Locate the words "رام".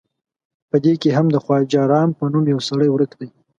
1.93-2.09